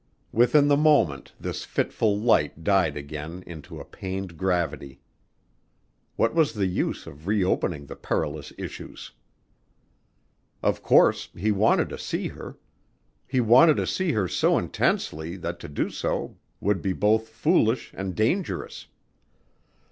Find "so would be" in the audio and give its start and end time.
15.91-16.93